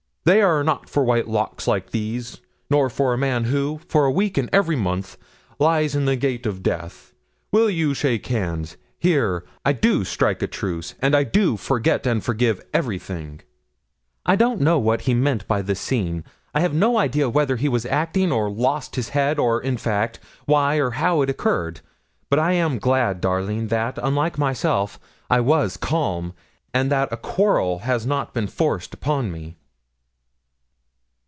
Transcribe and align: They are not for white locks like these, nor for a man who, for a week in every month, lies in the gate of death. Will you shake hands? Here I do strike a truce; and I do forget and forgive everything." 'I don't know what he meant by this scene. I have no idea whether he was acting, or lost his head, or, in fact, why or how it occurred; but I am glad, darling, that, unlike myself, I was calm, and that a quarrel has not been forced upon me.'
They 0.23 0.39
are 0.43 0.63
not 0.63 0.87
for 0.87 1.03
white 1.03 1.27
locks 1.27 1.67
like 1.67 1.89
these, 1.89 2.41
nor 2.69 2.91
for 2.91 3.11
a 3.11 3.17
man 3.17 3.45
who, 3.45 3.79
for 3.87 4.05
a 4.05 4.11
week 4.11 4.37
in 4.37 4.51
every 4.53 4.75
month, 4.75 5.17
lies 5.57 5.95
in 5.95 6.05
the 6.05 6.15
gate 6.15 6.45
of 6.45 6.61
death. 6.61 7.11
Will 7.51 7.71
you 7.71 7.95
shake 7.95 8.27
hands? 8.27 8.77
Here 8.99 9.43
I 9.65 9.73
do 9.73 10.03
strike 10.03 10.43
a 10.43 10.47
truce; 10.47 10.93
and 11.01 11.15
I 11.15 11.23
do 11.23 11.57
forget 11.57 12.05
and 12.05 12.23
forgive 12.23 12.61
everything." 12.71 13.39
'I 14.27 14.35
don't 14.35 14.61
know 14.61 14.77
what 14.77 15.01
he 15.01 15.15
meant 15.15 15.47
by 15.47 15.63
this 15.63 15.79
scene. 15.79 16.23
I 16.53 16.59
have 16.59 16.75
no 16.75 16.99
idea 16.99 17.27
whether 17.27 17.55
he 17.55 17.67
was 17.67 17.87
acting, 17.87 18.31
or 18.31 18.47
lost 18.47 18.97
his 18.97 19.09
head, 19.09 19.39
or, 19.39 19.59
in 19.59 19.75
fact, 19.75 20.19
why 20.45 20.75
or 20.75 20.91
how 20.91 21.23
it 21.23 21.31
occurred; 21.31 21.81
but 22.29 22.37
I 22.37 22.51
am 22.53 22.77
glad, 22.77 23.21
darling, 23.21 23.69
that, 23.69 23.97
unlike 23.99 24.37
myself, 24.37 24.99
I 25.31 25.39
was 25.39 25.77
calm, 25.77 26.33
and 26.75 26.91
that 26.91 27.11
a 27.11 27.17
quarrel 27.17 27.79
has 27.79 28.05
not 28.05 28.35
been 28.35 28.45
forced 28.47 28.93
upon 28.93 29.31
me.' 29.31 29.57